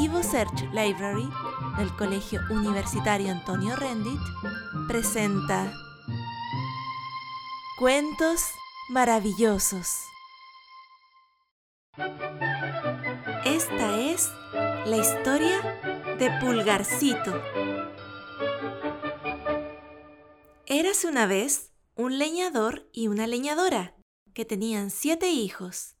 [0.00, 1.28] Evo Search Library
[1.76, 4.20] del Colegio Universitario Antonio Rendit
[4.86, 5.72] presenta
[7.80, 8.42] Cuentos
[8.90, 9.96] maravillosos.
[13.44, 14.30] Esta es
[14.86, 15.60] la historia
[16.16, 17.42] de Pulgarcito.
[20.66, 23.96] Érase una vez un leñador y una leñadora
[24.32, 25.96] que tenían siete hijos.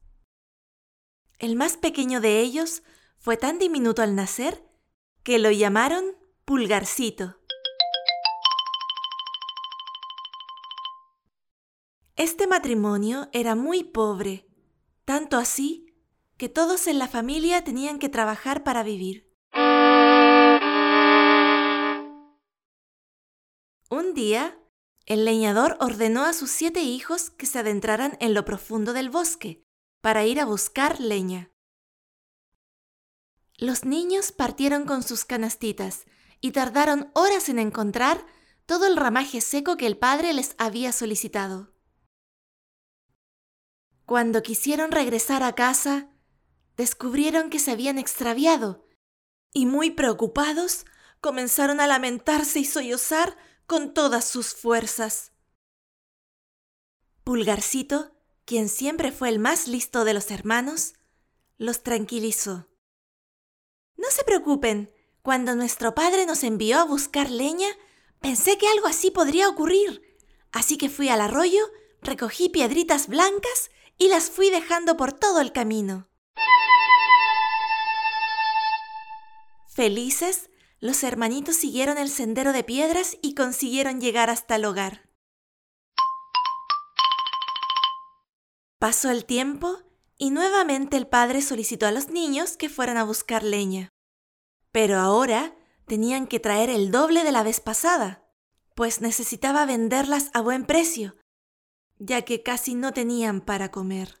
[1.40, 2.84] El más pequeño de ellos
[3.18, 4.64] fue tan diminuto al nacer
[5.22, 6.04] que lo llamaron
[6.44, 7.36] Pulgarcito.
[12.16, 14.48] Este matrimonio era muy pobre,
[15.04, 15.94] tanto así
[16.36, 19.28] que todos en la familia tenían que trabajar para vivir.
[23.90, 24.58] Un día,
[25.06, 29.64] el leñador ordenó a sus siete hijos que se adentraran en lo profundo del bosque
[30.00, 31.50] para ir a buscar leña.
[33.60, 36.06] Los niños partieron con sus canastitas
[36.40, 38.24] y tardaron horas en encontrar
[38.66, 41.74] todo el ramaje seco que el padre les había solicitado.
[44.06, 46.08] Cuando quisieron regresar a casa,
[46.76, 48.86] descubrieron que se habían extraviado
[49.52, 50.86] y muy preocupados
[51.20, 55.32] comenzaron a lamentarse y sollozar con todas sus fuerzas.
[57.24, 60.94] Pulgarcito, quien siempre fue el más listo de los hermanos,
[61.58, 62.68] los tranquilizó.
[63.98, 64.90] No se preocupen,
[65.22, 67.68] cuando nuestro padre nos envió a buscar leña,
[68.20, 70.16] pensé que algo así podría ocurrir.
[70.52, 71.60] Así que fui al arroyo,
[72.00, 76.08] recogí piedritas blancas y las fui dejando por todo el camino.
[79.66, 85.08] Felices, los hermanitos siguieron el sendero de piedras y consiguieron llegar hasta el hogar.
[88.78, 89.82] Pasó el tiempo
[90.18, 93.88] y nuevamente el padre solicitó a los niños que fueran a buscar leña.
[94.72, 98.28] Pero ahora tenían que traer el doble de la vez pasada,
[98.74, 101.16] pues necesitaba venderlas a buen precio,
[101.98, 104.20] ya que casi no tenían para comer.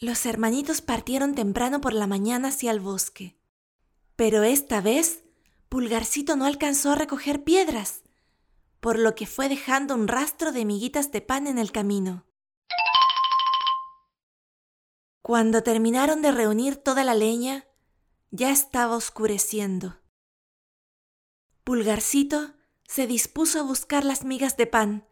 [0.00, 3.38] Los hermanitos partieron temprano por la mañana hacia el bosque,
[4.16, 5.22] pero esta vez
[5.68, 8.02] Pulgarcito no alcanzó a recoger piedras,
[8.82, 12.26] por lo que fue dejando un rastro de miguitas de pan en el camino.
[15.22, 17.64] Cuando terminaron de reunir toda la leña,
[18.32, 20.00] ya estaba oscureciendo.
[21.62, 25.06] Pulgarcito se dispuso a buscar las migas de pan,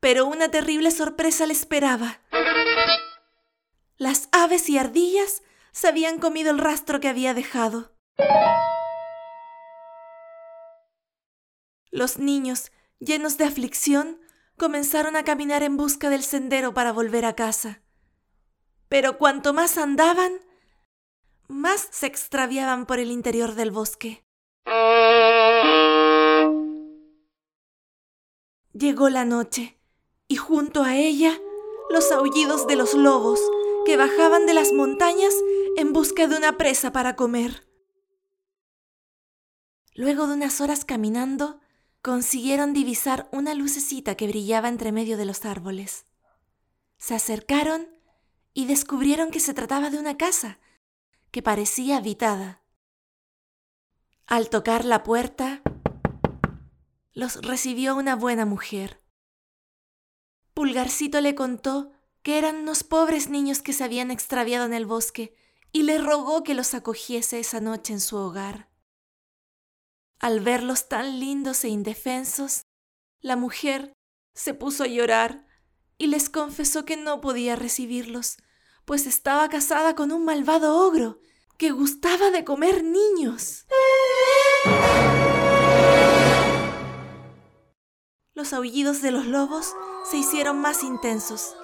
[0.00, 2.22] pero una terrible sorpresa le esperaba.
[3.98, 7.94] Las aves y ardillas se habían comido el rastro que había dejado.
[11.90, 14.20] Los niños, llenos de aflicción,
[14.56, 17.82] comenzaron a caminar en busca del sendero para volver a casa.
[18.88, 20.40] Pero cuanto más andaban,
[21.48, 24.24] más se extraviaban por el interior del bosque.
[28.72, 29.78] Llegó la noche
[30.28, 31.38] y junto a ella
[31.90, 33.40] los aullidos de los lobos
[33.84, 35.34] que bajaban de las montañas
[35.76, 37.66] en busca de una presa para comer.
[39.94, 41.60] Luego de unas horas caminando,
[42.06, 46.06] consiguieron divisar una lucecita que brillaba entre medio de los árboles.
[46.98, 47.88] Se acercaron
[48.54, 50.60] y descubrieron que se trataba de una casa
[51.32, 52.62] que parecía habitada.
[54.24, 55.62] Al tocar la puerta,
[57.12, 59.02] los recibió una buena mujer.
[60.54, 61.90] Pulgarcito le contó
[62.22, 65.34] que eran unos pobres niños que se habían extraviado en el bosque
[65.72, 68.75] y le rogó que los acogiese esa noche en su hogar.
[70.18, 72.62] Al verlos tan lindos e indefensos,
[73.20, 73.92] la mujer
[74.34, 75.46] se puso a llorar
[75.98, 78.38] y les confesó que no podía recibirlos,
[78.84, 81.20] pues estaba casada con un malvado ogro
[81.58, 83.66] que gustaba de comer niños.
[88.34, 89.74] Los aullidos de los lobos
[90.10, 91.54] se hicieron más intensos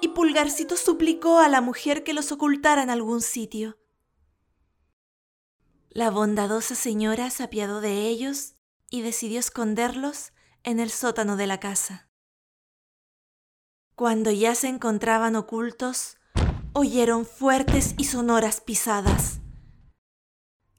[0.00, 3.79] y Pulgarcito suplicó a la mujer que los ocultara en algún sitio.
[5.92, 8.54] La bondadosa señora se apiadó de ellos
[8.90, 10.32] y decidió esconderlos
[10.62, 12.08] en el sótano de la casa.
[13.96, 16.16] Cuando ya se encontraban ocultos,
[16.74, 19.40] oyeron fuertes y sonoras pisadas.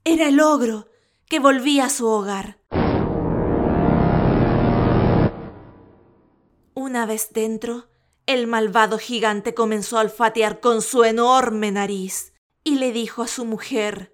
[0.05, 0.87] Era el ogro
[1.27, 2.61] que volvía a su hogar.
[6.73, 7.89] Una vez dentro,
[8.27, 13.43] el malvado gigante comenzó a olfatear con su enorme nariz y le dijo a su
[13.43, 14.10] mujer,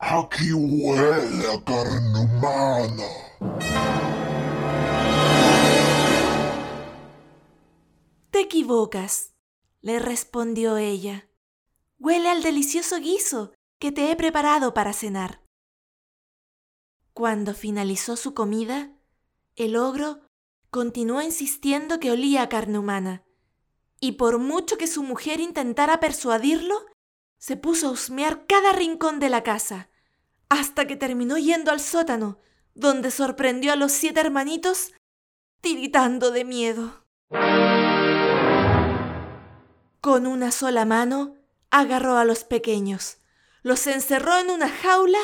[0.00, 3.04] Aquí huele a carne humana.
[8.30, 9.34] Te equivocas.
[9.80, 11.28] le respondió ella.
[11.98, 15.42] Huele al delicioso guiso que te he preparado para cenar.
[17.12, 18.92] Cuando finalizó su comida,
[19.56, 20.20] el ogro
[20.70, 23.24] continuó insistiendo que olía a carne humana,
[24.00, 26.86] y por mucho que su mujer intentara persuadirlo,
[27.38, 29.88] se puso a husmear cada rincón de la casa,
[30.48, 32.38] hasta que terminó yendo al sótano,
[32.74, 34.92] donde sorprendió a los siete hermanitos
[35.60, 37.04] tiritando de miedo.
[40.00, 41.36] Con una sola mano
[41.70, 43.18] agarró a los pequeños,
[43.62, 45.18] los encerró en una jaula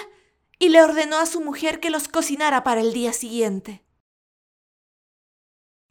[0.59, 3.85] y le ordenó a su mujer que los cocinara para el día siguiente.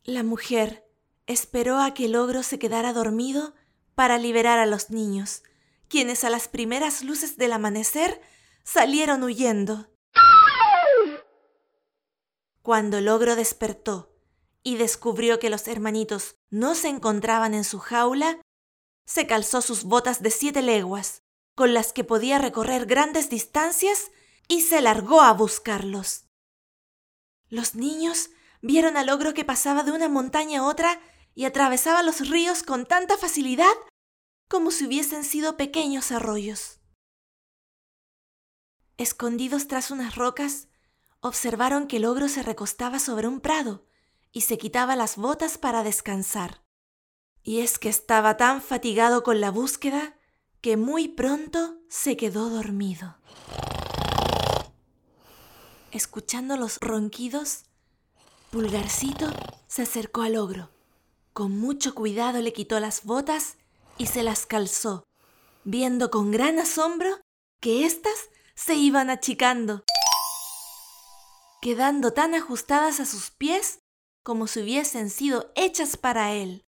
[0.03, 0.85] La mujer
[1.27, 3.53] esperó a que el ogro se quedara dormido
[3.95, 5.43] para liberar a los niños,
[5.93, 8.19] quienes a las primeras luces del amanecer
[8.63, 9.91] salieron huyendo.
[12.63, 14.11] Cuando el ogro despertó
[14.63, 18.41] y descubrió que los hermanitos no se encontraban en su jaula,
[19.05, 21.21] se calzó sus botas de siete leguas,
[21.53, 24.09] con las que podía recorrer grandes distancias,
[24.47, 26.23] y se largó a buscarlos.
[27.49, 28.31] Los niños
[28.63, 30.99] vieron al ogro que pasaba de una montaña a otra
[31.35, 33.75] y atravesaba los ríos con tanta facilidad
[34.47, 36.79] como si hubiesen sido pequeños arroyos.
[38.97, 40.67] Escondidos tras unas rocas,
[41.19, 43.85] observaron que el ogro se recostaba sobre un prado
[44.31, 46.63] y se quitaba las botas para descansar.
[47.43, 50.17] Y es que estaba tan fatigado con la búsqueda
[50.61, 53.17] que muy pronto se quedó dormido.
[55.91, 57.65] Escuchando los ronquidos,
[58.49, 59.31] Pulgarcito
[59.67, 60.69] se acercó al ogro.
[61.33, 63.57] Con mucho cuidado le quitó las botas
[63.97, 65.03] y se las calzó,
[65.63, 67.19] viendo con gran asombro
[67.59, 69.83] que éstas se iban achicando,
[71.61, 73.79] quedando tan ajustadas a sus pies
[74.23, 76.65] como si hubiesen sido hechas para él.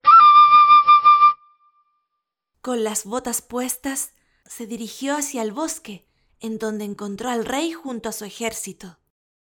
[2.61, 4.13] Con las botas puestas,
[4.45, 6.07] se dirigió hacia el bosque,
[6.39, 8.99] en donde encontró al rey junto a su ejército,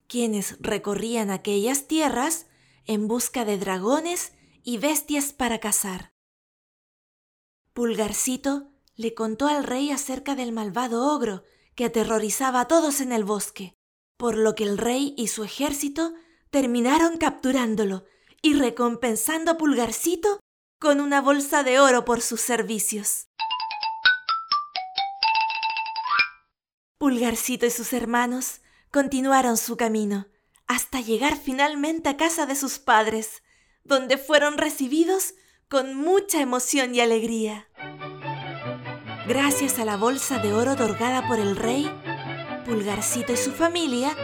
[0.07, 2.47] quienes recorrían aquellas tierras
[2.85, 4.33] en busca de dragones
[4.63, 6.13] y bestias para cazar.
[7.79, 11.45] Pulgarcito le contó al rey acerca del malvado ogro
[11.77, 13.77] que aterrorizaba a todos en el bosque,
[14.17, 16.13] por lo que el rey y su ejército
[16.51, 18.05] terminaron capturándolo
[18.43, 20.41] y recompensando a Pulgarcito
[20.81, 23.29] con una bolsa de oro por sus servicios.
[26.99, 28.61] Pulgarcito y sus hermanos
[28.91, 30.27] continuaron su camino
[30.67, 33.45] hasta llegar finalmente a casa de sus padres,
[33.85, 35.35] donde fueron recibidos
[35.69, 37.68] con mucha emoción y alegría.
[39.29, 41.87] Gracias a la bolsa de oro otorgada por el rey,
[42.65, 44.17] Pulgarcito y su familia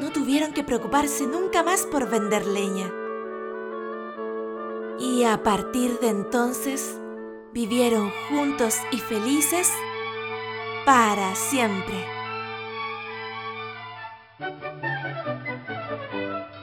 [0.00, 2.90] no tuvieron que preocuparse nunca más por vender leña.
[4.98, 6.98] Y a partir de entonces
[7.52, 9.72] vivieron juntos y felices
[10.84, 12.04] para siempre.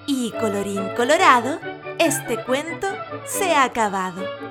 [0.06, 1.62] Y colorín colorado,
[1.98, 2.88] este cuento
[3.26, 4.45] se ha acabado.